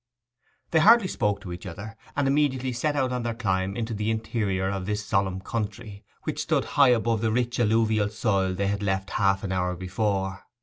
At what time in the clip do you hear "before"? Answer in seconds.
9.75-10.41